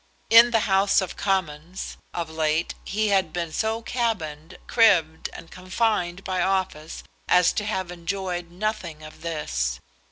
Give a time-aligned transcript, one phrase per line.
[0.31, 6.23] In the House of Commons, of late he had been so cabined, cribbed, and confined
[6.23, 9.79] by office as to have enjoyed nothing of this.